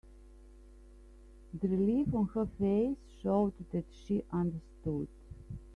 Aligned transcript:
The 1.53 1.67
relief 1.67 2.11
on 2.15 2.25
her 2.33 2.47
face 2.59 2.97
showed 3.21 3.53
that 3.71 3.85
she 3.93 4.23
understood. 4.33 5.07